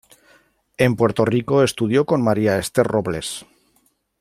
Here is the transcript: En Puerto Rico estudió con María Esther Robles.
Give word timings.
En 0.79 0.95
Puerto 0.95 1.25
Rico 1.25 1.61
estudió 1.61 2.07
con 2.07 2.23
María 2.23 2.57
Esther 2.57 2.87
Robles. 2.87 3.45